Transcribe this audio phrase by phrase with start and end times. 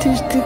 [0.00, 0.42] artística.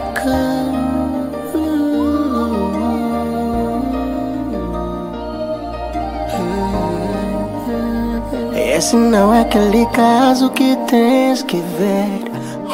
[8.53, 12.25] Esse não é aquele caso que tens que ver.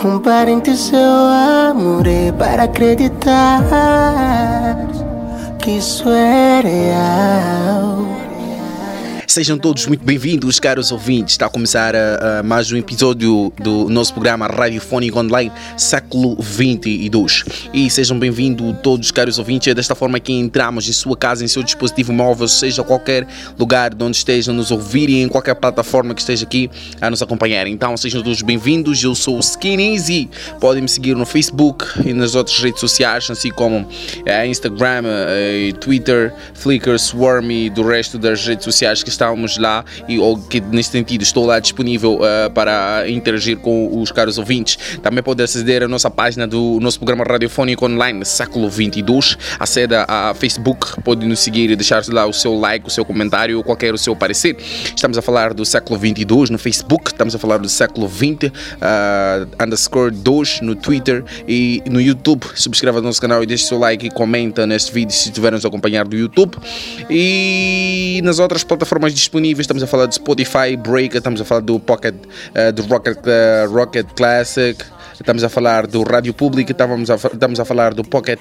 [0.03, 0.97] Um parente seu
[1.69, 3.61] amor é para acreditar
[5.59, 7.90] que isso é real.
[9.31, 11.35] Sejam todos muito bem-vindos, caros ouvintes.
[11.35, 17.45] Está a começar uh, mais um episódio do nosso programa Radiofónico Online Século 22.
[17.73, 19.69] E sejam bem-vindos todos, caros ouvintes.
[19.69, 23.25] É desta forma que entramos em sua casa, em seu dispositivo móvel, seja qualquer
[23.57, 26.69] lugar de onde estejam nos ouvirem, em qualquer plataforma que esteja aqui
[26.99, 27.67] a nos acompanhar.
[27.67, 29.01] Então, sejam todos bem-vindos.
[29.01, 30.29] Eu sou o Skin Easy.
[30.59, 35.77] Podem me seguir no Facebook e nas outras redes sociais, assim como uh, Instagram, uh,
[35.77, 40.35] Twitter, Flickr, Swarm e do resto das redes sociais que estão estamos lá e ou
[40.35, 44.97] que nesse sentido estou lá disponível uh, para interagir com os caros ouvintes.
[45.01, 49.37] Também pode aceder à nossa página do nosso programa radiofónico online século 22.
[49.59, 53.57] Aceda a Facebook, pode nos seguir e deixar lá o seu like, o seu comentário
[53.57, 54.57] ou qualquer o seu parecer.
[54.95, 58.51] Estamos a falar do século 22 no Facebook, estamos a falar do século 20 uh,
[59.63, 62.43] underscore 2 no Twitter e no YouTube.
[62.55, 65.63] Subscreva o nosso canal e deixe seu like e comenta neste vídeo se estiver nos
[65.63, 66.57] acompanhar do YouTube.
[67.07, 69.63] E nas outras plataformas disponíveis.
[69.63, 73.71] Estamos a falar de Spotify, Breaker, estamos a falar do Pocket, uh, do Rocket, uh,
[73.71, 78.39] Rocket Classic, estamos a falar do Rádio Público, estamos a, estamos a falar do Pocket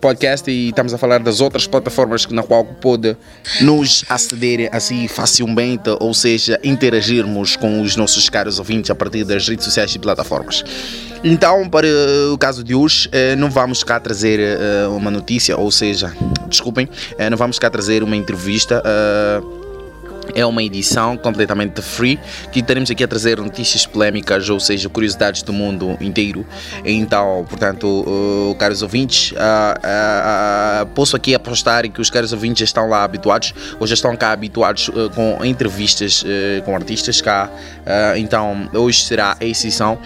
[0.00, 3.16] Podcast e estamos a falar das outras plataformas na qual pode
[3.60, 9.48] nos aceder assim facilmente, ou seja, interagirmos com os nossos caros ouvintes a partir das
[9.48, 10.64] redes sociais e plataformas.
[11.24, 11.88] Então, para
[12.32, 14.38] o caso de hoje, eh, não vamos cá trazer
[14.96, 16.12] uma notícia, ou seja,
[16.48, 16.88] desculpem,
[17.30, 18.82] não vamos cá trazer uma entrevista
[20.34, 22.18] é uma edição completamente free
[22.52, 26.46] que teremos aqui a trazer notícias polémicas, ou seja, curiosidades do mundo inteiro.
[26.84, 32.64] Então, portanto, uh, caros ouvintes, uh, uh, posso aqui apostar que os caros ouvintes já
[32.64, 36.24] estão lá habituados, ou já estão cá habituados com entrevistas
[36.64, 37.50] com artistas cá.
[38.16, 39.98] então, hoje será a exceção.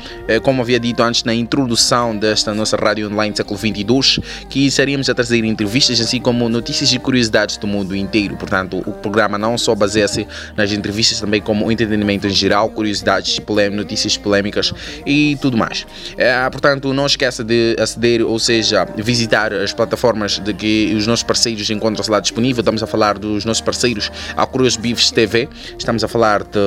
[0.42, 5.14] como havia dito antes na introdução desta nossa rádio online século 22, que estaríamos a
[5.14, 8.36] trazer entrevistas, assim como notícias e curiosidades do mundo inteiro.
[8.36, 10.08] Portanto, o programa não só baseia
[10.56, 13.38] nas entrevistas também como entretenimento em geral, curiosidades,
[13.72, 14.72] notícias polêmicas
[15.06, 15.86] e tudo mais.
[16.16, 21.22] É, portanto, não esqueça de aceder, ou seja, visitar as plataformas de que os nossos
[21.22, 22.60] parceiros encontram-se lá disponível.
[22.60, 26.58] Estamos a falar dos nossos parceiros, a Cruz Beefs TV, estamos a falar de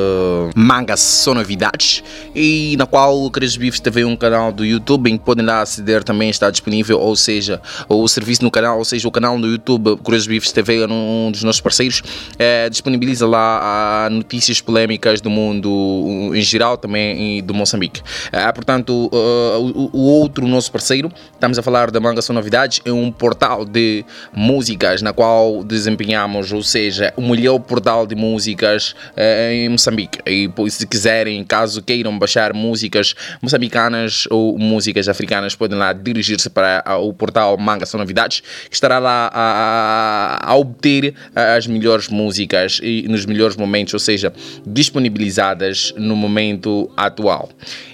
[0.56, 5.10] Mangas São Novidades e na qual o Cruz Beefs TV é um canal do YouTube
[5.10, 8.86] em que podem lá aceder também está disponível, ou seja, o serviço no canal, ou
[8.86, 12.02] seja, o canal no YouTube Cruz Beefs TV é um dos nossos parceiros,
[12.38, 18.02] é, disponibiliza lá lá a notícias polémicas do mundo em geral, também do Moçambique.
[18.32, 22.82] Ah, portanto, uh, o, o, outro nosso parceiro, estamos a falar da Manga São Novidades,
[22.86, 28.96] é um portal de músicas na qual desempenhamos, ou seja, o melhor portal de músicas
[29.12, 30.20] uh, em Moçambique.
[30.26, 36.84] E se quiserem, caso queiram baixar músicas moçambicanas ou músicas africanas, podem lá dirigir-se para
[36.98, 42.80] o portal Manga São Novidades, que estará lá a, a, a obter as melhores músicas
[42.82, 44.32] e nos melhores momentos, ou seja,
[44.66, 47.50] disponibilizadas no momento atual.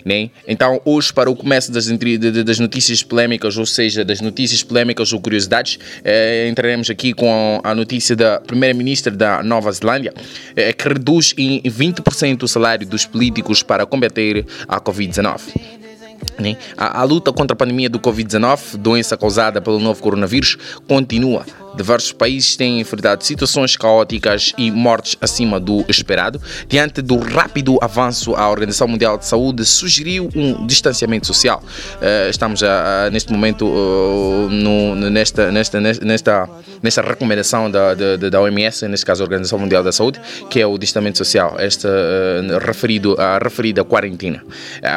[0.06, 0.30] Né?
[0.47, 5.22] Então, hoje, para o começo das, das notícias polémicas, ou seja, das notícias polémicas ou
[5.22, 10.14] curiosidades, eh, entraremos aqui com a notícia da primeira-ministra da Nova Zelândia,
[10.56, 15.91] eh, que reduz em 20% o salário dos políticos para combater a Covid-19.
[16.40, 16.58] Né?
[16.78, 21.46] A, a, luta contra a pandemia do Covid-19, doença causada pelo novo coronavírus, continua.
[21.75, 26.42] Diversos países têm enfrentado situações caóticas e mortes acima do esperado.
[26.68, 31.64] Diante do rápido avanço, a Organização Mundial de Saúde sugeriu um distanciamento social.
[31.96, 36.50] Uh, estamos a, neste momento uh, no, nesta, nesta, nesta,
[36.81, 40.19] nesta recomendação da, da, da OMS, neste caso a Organização Mundial da Saúde,
[40.50, 44.44] que é o distanciamento social, esta, uh, referido, a referida quarentena.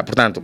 [0.04, 0.42] portanto,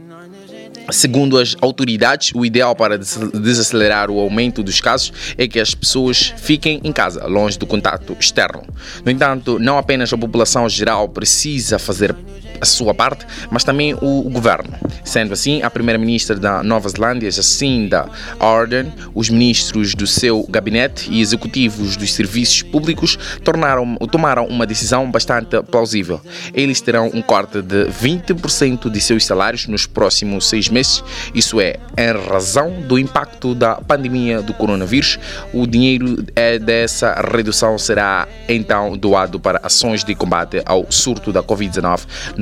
[0.90, 6.34] Segundo as autoridades, o ideal para desacelerar o aumento dos casos é que as pessoas
[6.36, 8.62] fiquem em casa, longe do contato externo.
[9.04, 12.14] No entanto, não apenas a população geral precisa fazer
[12.60, 14.70] a sua parte, mas também o, o governo.
[15.04, 18.08] Sendo assim, a primeira-ministra da Nova Zelândia, Jacinda
[18.38, 25.10] Ardern, os ministros do seu gabinete e executivos dos serviços públicos tornaram, tomaram uma decisão
[25.10, 26.20] bastante plausível.
[26.54, 31.02] Eles terão um corte de 20% de seus salários nos próximos seis meses.
[31.34, 35.18] Isso é, em razão do impacto da pandemia do coronavírus.
[35.52, 41.42] O dinheiro é dessa redução será então doado para ações de combate ao surto da
[41.42, 42.00] Covid-19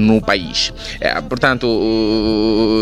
[0.09, 0.73] no país.
[1.01, 1.69] É, portanto,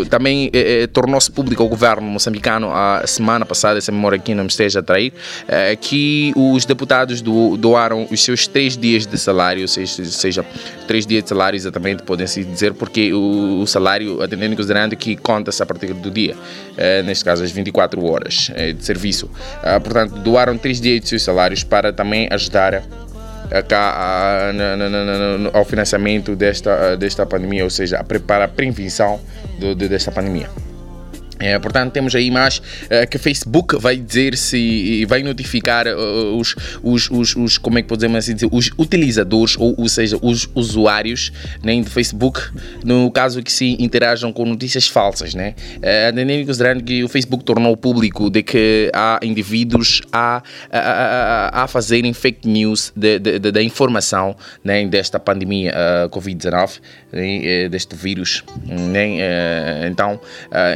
[0.08, 0.50] também
[0.92, 4.80] tornou-se público ao governo moçambicano a semana passada, se a memória aqui não me esteja
[4.80, 5.12] a trair,
[5.80, 10.46] que os deputados doaram os seus três dias de salário, ou seja, seja
[10.86, 15.66] três dias de salário exatamente, podem-se dizer, porque o, salário, atendendo considerando que conta-se a
[15.66, 16.36] partir do dia,
[17.04, 19.30] neste caso as 24 horas de serviço.
[19.82, 22.82] portanto, doaram três dias de seus salários para também ajudar cá,
[25.52, 29.20] ao financiamento desta, desta pandemia, ou seja, para a prevenção
[29.88, 30.48] desta pandemia.
[31.38, 36.54] É, portanto, temos aí mais uh, que Facebook vai dizer se vai notificar uh, os,
[36.82, 40.48] os, os, os, como é que podemos assim dizer, os utilizadores, ou, ou seja, os
[40.54, 42.40] usuários né, do Facebook,
[42.84, 45.34] no caso que se interajam com notícias falsas.
[45.34, 45.54] Né?
[45.76, 51.68] Uh, considerando que o Facebook tornou público de que há indivíduos a, a, a, a
[51.68, 52.92] fazerem fake news
[53.52, 56.80] da informação né, desta pandemia uh, Covid-19,
[57.12, 58.42] né, deste vírus.
[58.66, 59.86] Né?
[59.88, 60.20] então,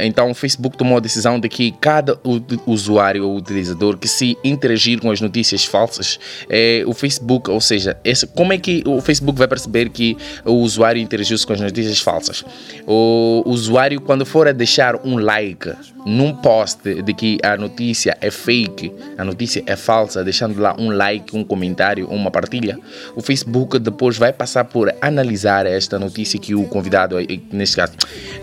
[0.03, 2.19] então, o Facebook Facebook tomou a decisão de que cada
[2.65, 6.19] usuário ou utilizador que se interagir com as notícias falsas,
[6.49, 10.53] é, o Facebook, ou seja, esse, como é que o Facebook vai perceber que o
[10.53, 12.43] usuário interagiu com as notícias falsas?
[12.85, 15.71] O usuário, quando for a deixar um like
[16.05, 20.89] num post de que a notícia é fake, a notícia é falsa, deixando lá um
[20.89, 22.77] like, um comentário, uma partilha,
[23.15, 27.15] o Facebook depois vai passar por analisar esta notícia que o convidado,
[27.51, 27.93] neste caso,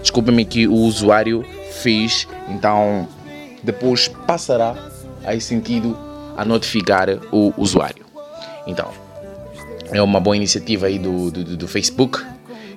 [0.00, 1.44] desculpe-me, que o usuário
[1.78, 3.08] fez, então
[3.62, 4.74] depois passará
[5.24, 5.96] a sentido
[6.36, 8.06] a notificar o usuário.
[8.66, 8.90] Então,
[9.90, 12.22] é uma boa iniciativa aí do, do, do Facebook.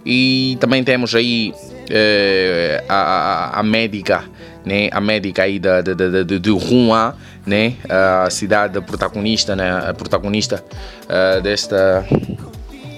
[0.03, 1.53] E também temos aí
[1.89, 4.23] eh, a, a, a, médica,
[4.65, 4.89] né?
[4.91, 7.15] A médica aí da, da, da, de, de Rua,
[7.45, 7.75] né?
[7.87, 9.89] A cidade protagonista, né?
[9.89, 10.63] A protagonista
[11.03, 12.03] uh, desta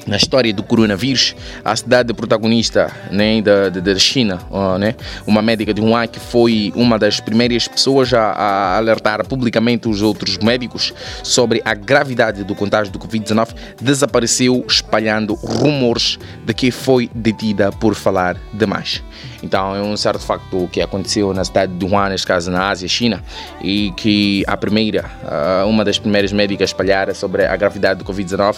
[0.07, 4.39] na história do coronavírus, a cidade protagonista né, da, da China,
[4.79, 4.95] né,
[5.25, 10.01] uma médica de Wuhan que foi uma das primeiras pessoas a, a, alertar publicamente os
[10.01, 13.49] outros médicos sobre a gravidade do contágio do Covid-19,
[13.81, 19.01] desapareceu espalhando rumores de que foi detida por falar demais.
[19.43, 22.87] Então é um certo facto que aconteceu na cidade de Wuhan, neste caso na Ásia,
[22.87, 23.21] China,
[23.61, 28.05] e que a primeira, uh, uma das primeiras médicas a espalhar sobre a gravidade do
[28.05, 28.55] Covid-19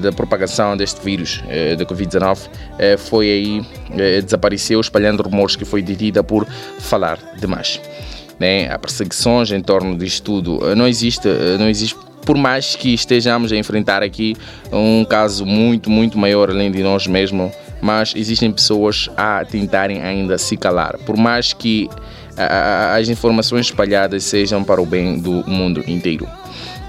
[0.00, 2.48] da propagação deste vírus eh, da Covid-19
[2.78, 3.62] eh, foi aí,
[3.98, 6.46] eh, desapareceu, espalhando rumores que foi detida por
[6.78, 7.80] falar demais.
[8.38, 8.70] Né?
[8.70, 10.76] Há perseguições em torno disto tudo.
[10.76, 11.26] Não existe,
[11.58, 14.36] não existe por mais que estejamos a enfrentar aqui
[14.72, 17.52] um caso muito, muito maior além de nós mesmos,
[17.82, 20.96] mas existem pessoas a tentarem ainda se calar.
[21.04, 21.90] Por mais que
[22.96, 26.26] as informações espalhadas sejam para o bem do mundo inteiro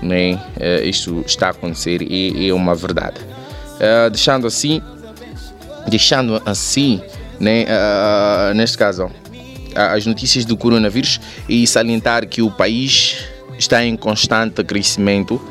[0.04, 0.34] né?
[0.34, 3.20] Uh, isto está a acontecer e é uma verdade.
[3.22, 4.82] Uh, deixando assim,
[5.88, 7.02] deixando assim,
[7.40, 7.66] né?
[7.66, 9.10] Uh, neste caso,
[9.76, 13.26] as notícias do coronavírus e salientar que o país
[13.58, 15.42] está em constante crescimento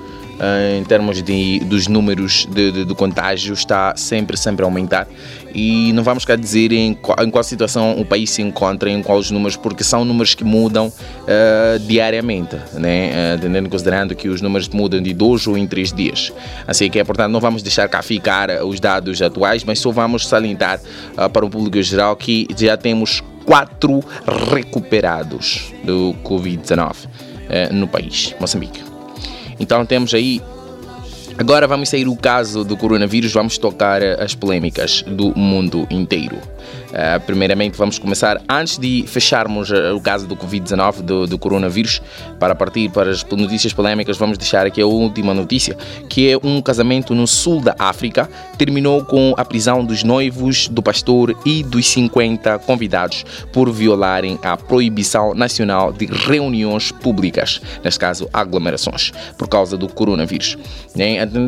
[0.78, 5.06] em termos de, dos números de, de, de, contágio está sempre, sempre a aumentar
[5.54, 9.02] e não vamos cá dizer em qual, em qual situação o país se encontra, em
[9.02, 13.36] quais números, porque são números que mudam uh, diariamente, né?
[13.36, 16.32] Uh, tendo considerando que os números mudam de dois ou em três dias.
[16.66, 20.26] Assim que é, portanto, não vamos deixar cá ficar os dados atuais, mas só vamos
[20.26, 20.80] salientar
[21.16, 24.02] uh, para o público geral que já temos quatro
[24.50, 27.08] recuperados do Covid-19
[27.72, 28.91] no país, Moçambique.
[29.58, 30.40] Então temos aí.
[31.38, 36.36] Agora vamos sair o caso do coronavírus, vamos tocar as polêmicas do mundo inteiro.
[36.92, 42.02] Uh, primeiramente, vamos começar, antes de fecharmos uh, o caso do Covid-19, do, do, coronavírus,
[42.38, 45.76] para partir para as notícias polêmicas, vamos deixar aqui a última notícia,
[46.08, 50.80] que é um casamento no sul da África terminou com a prisão dos noivos, do
[50.80, 58.28] pastor e dos 50 convidados por violarem a proibição nacional de reuniões públicas, neste caso
[58.32, 60.56] aglomerações, por causa do coronavírus.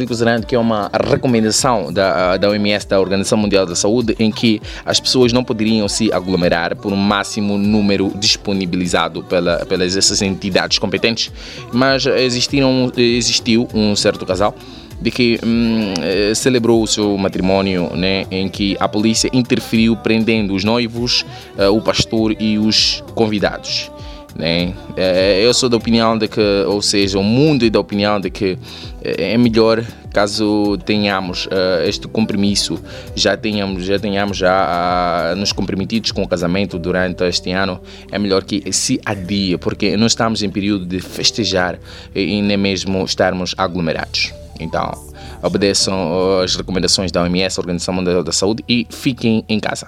[0.09, 4.61] Considerando que é uma recomendação da, da OMS, da Organização Mundial da Saúde, em que
[4.85, 10.79] as pessoas não poderiam se aglomerar por um máximo número disponibilizado pela, pelas essas entidades
[10.79, 11.31] competentes,
[11.73, 14.55] mas existiram, existiu um certo casal
[15.01, 20.55] de que hum, eh, celebrou o seu matrimónio, né, em que a polícia interferiu prendendo
[20.55, 21.27] os noivos,
[21.59, 23.91] uh, o pastor e os convidados.
[24.35, 24.75] Né?
[24.97, 28.31] Eh, eu sou da opinião de que, ou seja, o mundo é da opinião de
[28.31, 28.59] que
[29.03, 32.81] é melhor caso tenhamos uh, este compromisso,
[33.17, 37.81] já tenhamos já tenhamos já uh, nos comprometidos com o casamento durante este ano,
[38.13, 41.79] é melhor que se adie, porque não estamos em período de festejar
[42.15, 44.33] e nem mesmo estarmos aglomerados.
[44.61, 44.93] Então,
[45.45, 49.87] obedeçam as recomendações da OMS, Organização Mundial da Saúde, e fiquem em casa.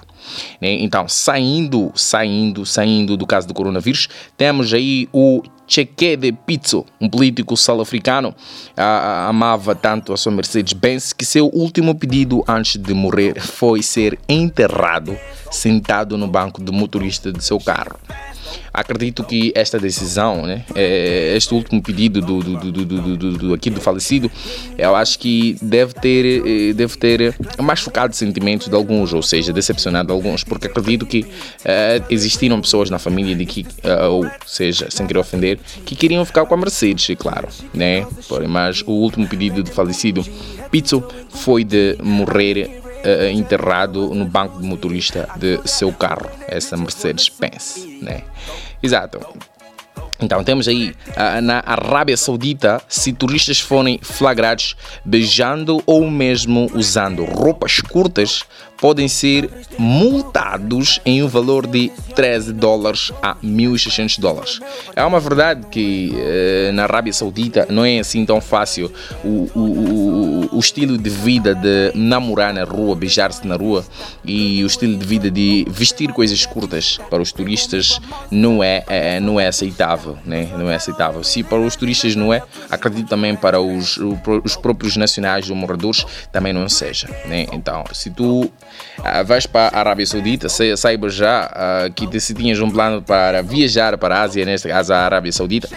[0.61, 0.73] Né?
[0.81, 7.09] Então, saindo, saindo, saindo do caso do coronavírus, temos aí o Cheque de Pizzo, um
[7.09, 8.33] político sul-africano,
[9.27, 15.17] amava tanto a sua Mercedes-Benz que seu último pedido antes de morrer foi ser enterrado
[15.51, 17.99] sentado no banco do motorista de seu carro.
[18.73, 23.69] Acredito que esta decisão, né, é, este último pedido do, do, do, do, do, aqui
[23.69, 24.31] do falecido,
[24.77, 30.13] eu acho que deve ter, eh, deve ter machucado sentimentos de alguns, ou seja, decepcionado
[30.13, 35.07] alguns, porque acredito que uh, existiram pessoas na família de que, uh, ou seja, sem
[35.07, 38.05] querer ofender, que queriam ficar com a Mercedes, claro, né?
[38.27, 40.25] Porém, mas o último pedido do falecido
[40.69, 47.87] Pizzo foi de morrer uh, enterrado no banco de motorista de seu carro, essa Mercedes-Benz,
[48.01, 48.23] né?
[48.81, 49.19] Exato.
[50.19, 54.75] Então temos aí uh, na Arábia Saudita, se turistas forem flagrados
[55.05, 58.43] beijando ou mesmo usando roupas curtas,
[58.77, 64.59] podem ser multados em um valor de 13 dólares a 1.600 dólares.
[64.95, 68.91] É uma verdade que uh, na Arábia Saudita não é assim tão fácil
[69.23, 73.85] o, o, o, o estilo de vida de namorar na rua, beijar-se na rua
[74.23, 77.99] e o estilo de vida de vestir coisas curtas para os turistas
[78.31, 80.49] não é, é não é aceitável, né?
[80.57, 81.23] não é aceitável.
[81.23, 83.97] Se para os turistas não é, acredito também para os,
[84.43, 87.07] os próprios nacionais ou moradores também não seja.
[87.25, 87.47] Né?
[87.51, 88.51] Então, se tu
[89.25, 91.49] vais para a Arábia Saudita, saiba já
[91.87, 95.31] uh, que se tinhas um plano para viajar para a Ásia, neste caso a Arábia
[95.31, 95.69] Saudita,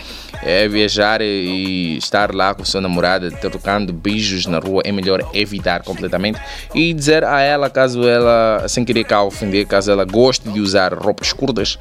[0.43, 5.83] é viajar e estar lá com sua namorada, trocando beijos na rua, é melhor evitar
[5.83, 6.41] completamente
[6.75, 10.95] e dizer a ela, caso ela, sem querer cá ofender, caso ela goste de usar
[10.95, 11.79] roupas curtas,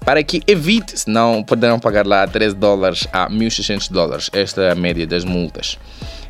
[0.00, 4.30] para que evite, senão poderão pagar lá 13 dólares a 1.600 dólares.
[4.32, 5.78] Esta é a média das multas.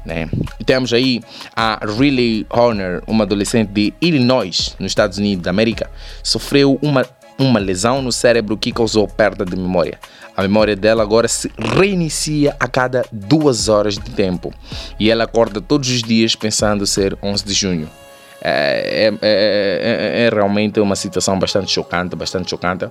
[0.08, 0.26] Né?
[0.58, 1.20] E temos aí
[1.54, 5.90] a Riley Horner, uma adolescente de Illinois, nos Estados Unidos da América,
[6.22, 7.04] sofreu uma,
[7.38, 9.98] uma lesão no cérebro que causou perda de memória.
[10.34, 14.50] A memória dela agora se reinicia a cada duas horas de tempo
[14.98, 17.90] e ela acorda todos os dias pensando ser 11 de junho.
[18.40, 22.88] É, é, é, é, realmente uma situação bastante chocante, bastante chocante,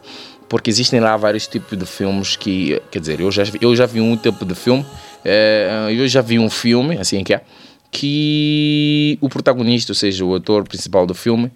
[0.48, 4.02] porque existem lá vários tipos de filmes que, quer dizer, eu já, eu já vi
[4.02, 4.86] um tipo de filme
[5.28, 7.42] é, eu já vi um filme, assim que é,
[7.92, 11.52] que o protagonista, ou seja, o ator principal do filme,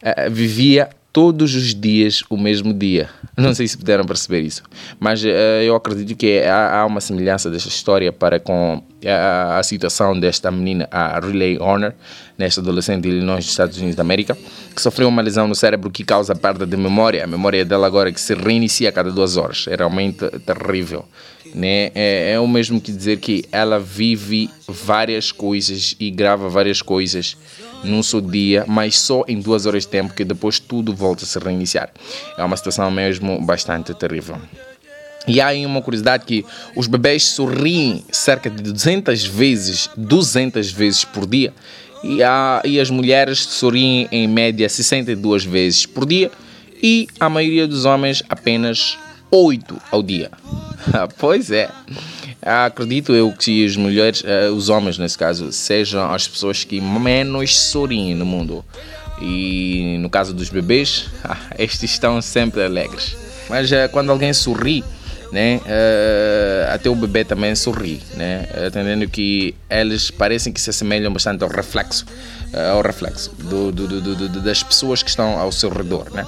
[0.00, 3.08] é, vivia todos os dias o mesmo dia.
[3.36, 4.62] Não sei se puderam perceber isso,
[5.00, 5.28] mas uh,
[5.64, 10.50] eu acredito que há, há, uma semelhança desta história para com a, a, situação desta
[10.50, 11.94] menina, a Riley Horner,
[12.36, 14.36] nesta adolescente de Illinois, dos Estados Unidos da América,
[14.74, 17.24] que sofreu uma lesão no cérebro que causa perda de memória.
[17.24, 19.66] A memória dela agora é que se reinicia a cada duas horas.
[19.68, 21.06] É realmente terrível
[21.54, 21.90] né?
[21.94, 27.36] É, é o mesmo que dizer que ela vive várias coisas e grava várias coisas
[27.84, 31.26] num só dia, mas só em duas horas de tempo, que depois tudo volta a
[31.26, 31.90] se reiniciar.
[32.36, 34.36] É uma situação mesmo bastante terrível.
[35.26, 36.44] E há aí uma curiosidade que
[36.76, 41.52] os bebês sorriem cerca de 200 vezes, 200 vezes por dia,
[42.04, 46.30] e, há, e as mulheres sorriem em média 62 vezes por dia,
[46.80, 48.96] e a maioria dos homens apenas
[49.30, 50.30] 8 ao dia.
[51.18, 51.68] pois é.
[52.42, 57.58] Acredito eu que as mulheres, eh, os homens nesse caso, sejam as pessoas que menos
[57.58, 58.64] sorriem no mundo.
[59.20, 61.06] E no caso dos bebês,
[61.58, 63.16] estes estão sempre alegres.
[63.48, 64.84] Mas quando alguém sorri,
[65.32, 71.12] né, eh, até o bebê também sorri, né, entendendo que eles parecem que se assemelham
[71.12, 72.06] bastante ao reflexo,
[72.72, 76.24] ao reflexo do, do, do, das pessoas que estão ao seu redor, né.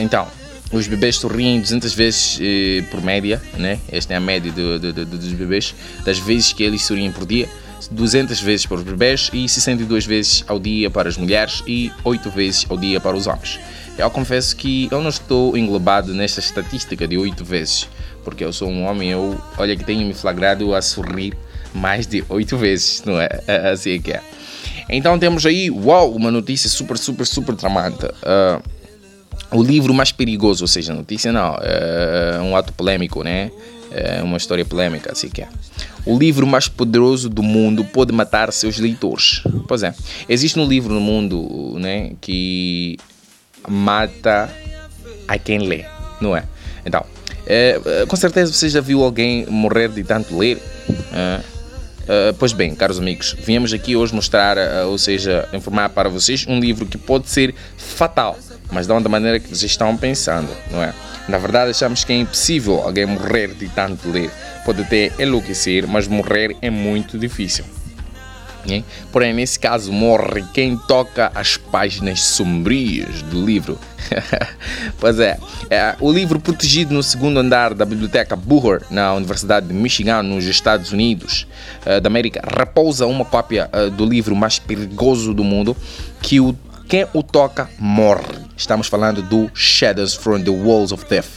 [0.00, 0.26] Então,
[0.70, 3.78] os bebês sorriem 200 vezes eh, por média, né?
[3.90, 7.26] Esta é a média do, do, do, dos bebês, das vezes que eles sorriem por
[7.26, 7.48] dia.
[7.90, 12.30] 200 vezes para os bebês e 62 vezes ao dia para as mulheres e 8
[12.30, 13.58] vezes ao dia para os homens.
[13.96, 17.88] Eu confesso que eu não estou englobado nesta estatística de 8 vezes,
[18.24, 21.36] porque eu sou um homem, eu, olha que tenho me flagrado a sorrir
[21.72, 23.28] mais de 8 vezes, não é?
[23.72, 24.22] assim é que é.
[24.88, 28.06] Então temos aí, uau, uma notícia super, super, super tramante.
[28.06, 28.62] Uh,
[29.50, 33.50] o livro mais perigoso, ou seja, notícia não, é um ato polêmico, né?
[33.90, 35.48] É uma história polêmica, assim que é.
[36.04, 39.42] O livro mais poderoso do mundo pode matar seus leitores.
[39.66, 39.94] Pois é,
[40.28, 42.98] existe um livro no mundo, né, que
[43.66, 44.50] mata
[45.26, 45.84] a quem lê,
[46.20, 46.44] não é?
[46.84, 47.04] Então,
[47.46, 50.58] é, com certeza você já viu alguém morrer de tanto ler.
[51.12, 51.40] É,
[52.08, 56.46] é, pois bem, caros amigos, viemos aqui hoje mostrar, é, ou seja, informar para vocês
[56.46, 58.38] um livro que pode ser fatal
[58.70, 60.92] mas não da maneira que vocês estão pensando, não é?
[61.28, 64.30] Na verdade, achamos que é impossível alguém morrer de tanto ler.
[64.64, 67.64] Pode até enlouquecer, mas morrer é muito difícil.
[68.66, 68.84] Né?
[69.12, 73.78] Porém, nesse caso, morre quem toca as páginas sombrias do livro.
[74.98, 75.38] pois é,
[75.70, 80.44] é, o livro protegido no segundo andar da biblioteca Bucher, na Universidade de Michigan, nos
[80.44, 81.46] Estados Unidos
[81.86, 85.76] uh, da América, repousa uma cópia uh, do livro mais perigoso do mundo,
[86.20, 86.56] que o,
[86.88, 88.48] quem o toca morre.
[88.56, 91.28] Estamos falando do Shadows from the Walls of Death,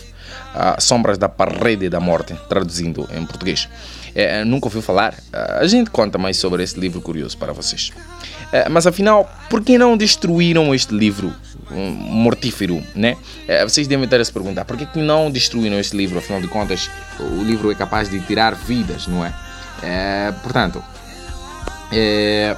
[0.56, 3.68] uh, Sombras da Parede da Morte, traduzindo em português.
[4.16, 5.14] É, nunca ouviu falar?
[5.32, 7.92] A gente conta mais sobre esse livro curioso para vocês.
[8.52, 11.34] É, mas afinal, por que não destruíram este livro
[11.72, 13.16] um, mortífero, né?
[13.48, 16.18] É, vocês devem estar a se perguntar, por que, que não destruíram este livro?
[16.18, 16.90] Afinal de contas,
[17.20, 19.34] o livro é capaz de tirar vidas, não é?
[19.82, 20.84] é portanto,
[21.92, 22.58] é, é,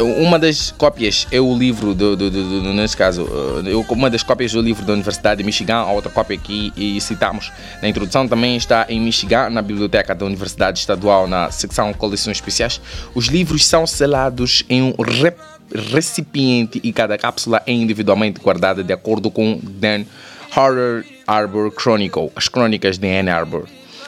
[0.00, 4.22] uma das cópias é o livro do, do, do, do nesse caso uh, uma das
[4.22, 8.26] cópias do livro da Universidade de Michigan a outra cópia que e citamos na introdução
[8.26, 12.80] também está em Michigan na biblioteca da Universidade Estadual na secção coleções especiais.
[13.14, 14.94] Os livros são selados em um
[15.92, 20.04] recipiente e cada cápsula é individualmente guardada de acordo com Dan
[20.56, 23.66] Horror Arbor Chronicle as crônicas de Ann Arbor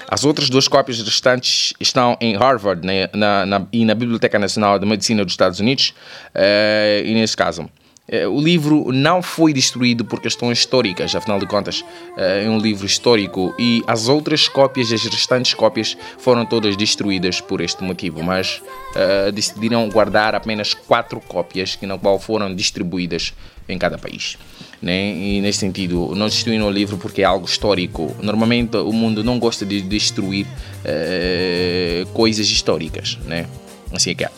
[0.08, 4.78] as outras duas cópias restantes estão em Harvard né, na, na, e na Biblioteca Nacional
[4.78, 5.94] de Medicina dos Estados Unidos.
[6.34, 7.68] Uh, e nesse caso,
[8.08, 11.84] eh, o livro não foi destruído por questões históricas, afinal de contas,
[12.16, 17.40] eh, é um livro histórico e as outras cópias, as restantes cópias, foram todas destruídas
[17.42, 18.62] por este motivo, mas
[18.96, 23.34] uh, decidiram guardar apenas quatro cópias que na qual foram distribuídas
[23.68, 24.38] em cada país.
[24.80, 25.12] Né?
[25.12, 28.14] E nesse sentido, não destruíram o livro porque é algo histórico.
[28.22, 33.46] Normalmente o mundo não gosta de destruir uh, coisas históricas, né?
[33.92, 34.30] Assim é que é.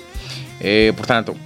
[0.62, 1.36] E, portanto,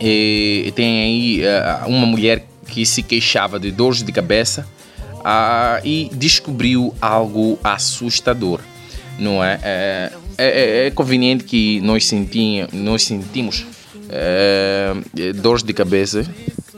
[0.00, 4.64] e tem aí uh, uma mulher que se queixava de dores de cabeça
[5.14, 8.60] uh, e descobriu algo assustador,
[9.18, 9.58] não é?
[9.64, 13.66] É, é, é conveniente que nós, sentim, nós sentimos
[15.42, 16.24] dores de cabeça,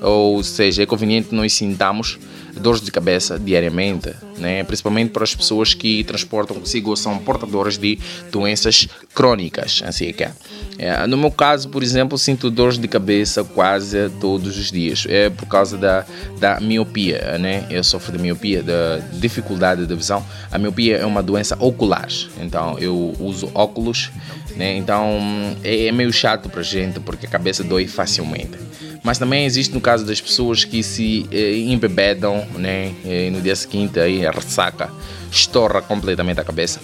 [0.01, 2.19] ou seja, é conveniente nós sintamos
[2.59, 4.65] dores de cabeça diariamente, né?
[4.65, 7.99] principalmente para as pessoas que transportam consigo ou são portadoras de
[8.31, 10.33] doenças crônicas, assim é que é.
[10.79, 11.07] é.
[11.07, 15.47] No meu caso, por exemplo, sinto dores de cabeça quase todos os dias, é por
[15.47, 16.05] causa da,
[16.39, 17.67] da miopia, né?
[17.71, 20.25] eu sofro de miopia, da dificuldade de visão.
[20.51, 22.09] A miopia é uma doença ocular,
[22.41, 24.11] então eu uso óculos,
[24.57, 24.77] né?
[24.77, 25.19] então
[25.63, 28.59] é, é meio chato para gente porque a cabeça dói facilmente
[29.03, 33.41] mas também existe no caso das pessoas que se eh, embebedam né, e eh, no
[33.41, 34.91] dia seguinte aí a ressaca
[35.31, 36.81] estoura completamente a cabeça.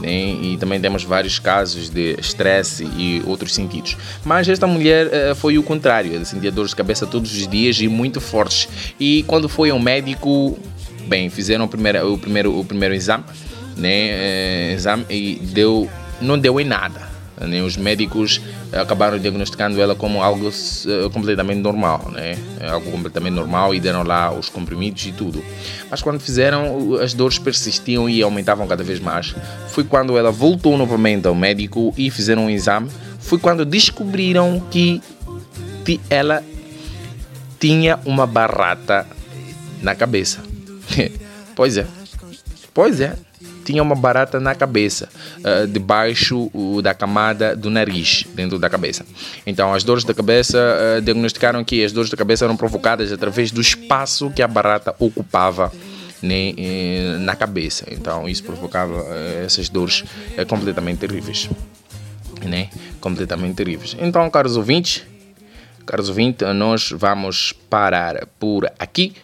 [0.00, 3.96] Né, e também temos vários casos de estresse e outros sentidos.
[4.24, 7.80] Mas esta mulher eh, foi o contrário, ela sentia dores de cabeça todos os dias
[7.80, 8.68] e muito fortes.
[8.98, 10.58] E quando foi ao médico,
[11.06, 13.24] bem, fizeram o primeiro, o primeiro, o primeiro exame,
[13.76, 15.88] né, exame e deu,
[16.22, 17.12] não deu em nada
[17.46, 17.62] né?
[17.62, 18.40] Os médicos
[18.72, 22.36] acabaram diagnosticando ela como algo uh, completamente normal, né?
[22.60, 25.42] É algo completamente normal e deram lá os comprimidos e tudo.
[25.90, 29.34] Mas quando fizeram, as dores persistiam e aumentavam cada vez mais.
[29.68, 32.90] Foi quando ela voltou novamente ao médico e fizeram um exame.
[33.20, 35.00] Foi quando descobriram que
[36.10, 36.42] ela
[37.58, 39.06] tinha uma barata
[39.80, 40.40] na cabeça.
[41.54, 41.86] pois é.
[42.74, 43.14] Pois é
[43.64, 49.04] tinha uma barata na cabeça, uh, debaixo uh, da camada do nariz, dentro da cabeça.
[49.46, 53.50] Então, as dores da cabeça uh, diagnosticaram que as dores da cabeça eram provocadas através
[53.50, 55.72] do espaço que a barata ocupava
[56.20, 57.84] né, eh, na cabeça.
[57.90, 59.04] Então, isso provocava
[59.44, 60.04] essas dores
[60.46, 61.50] completamente terríveis.
[62.44, 62.68] Né?
[63.00, 63.96] Completamente terríveis.
[63.98, 65.04] Então, caros ouvintes,
[65.84, 69.14] caros ouvintes, nós vamos parar por aqui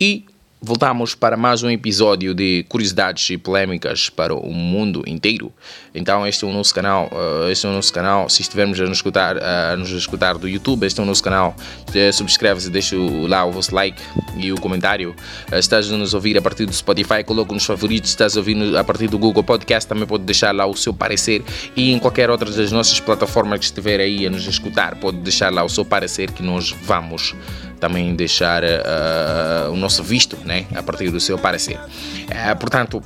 [0.00, 0.24] e
[0.66, 5.52] Voltamos para mais um episódio de curiosidades e polêmicas para o mundo inteiro.
[5.94, 8.28] Então este é o nosso canal, uh, este é o nosso canal.
[8.28, 11.54] Se estivermos a nos escutar, a nos escutar do YouTube, este é o nosso canal.
[11.90, 12.96] Uh, Subscreve-se, deixa
[13.28, 14.02] lá o vosso like
[14.36, 15.14] e o comentário.
[15.52, 18.10] Uh, estás a nos ouvir a partir do Spotify, coloca nos favoritos.
[18.10, 21.44] Estás a ouvir a partir do Google Podcast, também pode deixar lá o seu parecer
[21.76, 25.52] e em qualquer outra das nossas plataformas que estiver aí a nos escutar, pode deixar
[25.52, 27.36] lá o seu parecer que nós vamos
[27.80, 31.78] também deixar uh, o nosso visto né, a partir do seu parecer.
[31.78, 33.02] Uh, portanto,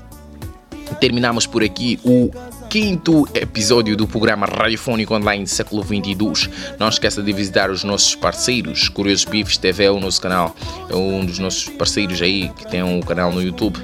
[1.00, 2.30] terminamos por aqui o
[2.70, 6.48] quinto episódio do programa radiofónico online século 22.
[6.78, 10.54] Não esqueça de visitar os nossos parceiros, Curiosos Bifes TV é o nosso canal,
[10.88, 13.78] é um dos nossos parceiros aí que tem um canal no YouTube.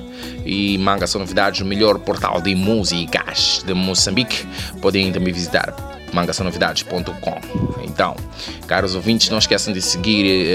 [0.44, 4.46] E Manga são novidades, o melhor portal de músicas de Moçambique.
[4.80, 5.74] Podem também visitar
[6.12, 7.65] mangasonovidades.com.
[7.96, 8.14] Então,
[8.66, 10.46] caros ouvintes, não esqueçam de seguir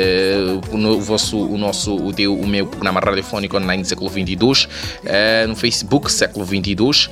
[0.71, 5.47] uh, o, vosso, o nosso, o, teu, o meu programa radiofónico online século 22, uh,
[5.47, 7.09] no Facebook século 22, uh,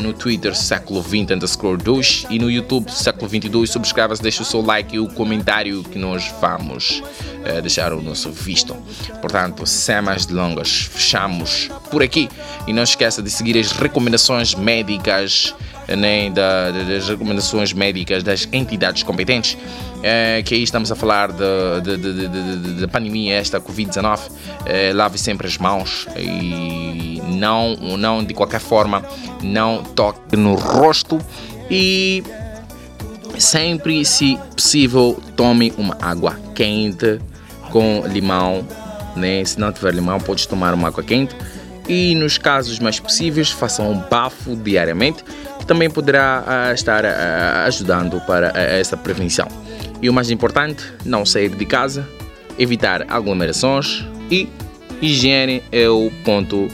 [0.00, 3.68] no Twitter século 20 underscore 2 e no YouTube século 22.
[3.68, 7.02] Subscreva-se, deixe o seu like e o comentário que nós vamos
[7.62, 8.76] deixar o nosso visto.
[9.20, 12.28] Portanto, sem mais delongas, fechamos por aqui
[12.66, 15.54] e não esqueça de seguir as recomendações médicas
[15.96, 19.56] nem da, das recomendações médicas das entidades competentes,
[20.02, 24.20] é, que aí estamos a falar da pandemia, esta Covid-19,
[24.66, 29.04] é, lave sempre as mãos e não, não de qualquer forma,
[29.42, 31.18] não toque no rosto
[31.70, 32.22] e
[33.38, 37.20] sempre, se possível, tome uma água quente
[37.70, 38.66] com limão.
[39.16, 39.44] Né?
[39.44, 41.34] Se não tiver limão, pode tomar uma água quente.
[41.88, 45.24] E nos casos mais possíveis, faça um bafo diariamente
[45.68, 49.46] também poderá uh, estar uh, ajudando para uh, essa prevenção.
[50.00, 52.08] E o mais importante, não sair de casa,
[52.58, 54.48] evitar aglomerações e
[55.00, 56.68] higiene é o ponto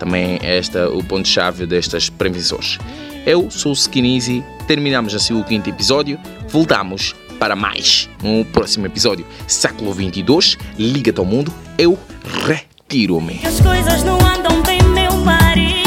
[0.00, 2.78] também esta o ponto chave destas prevenções.
[3.26, 9.26] Eu sou o Skinizzy, terminamos assim o quinto episódio, voltamos para mais no próximo episódio.
[9.46, 11.98] Século 22, liga-te ao mundo, eu
[12.46, 13.40] retiro-me.
[13.44, 15.77] As coisas não andam bem, meu marido.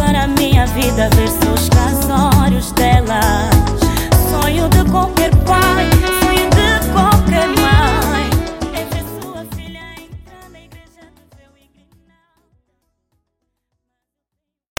[0.00, 3.20] para minha vida ver seus casórios dela.
[4.30, 5.19] Sonho de comprar.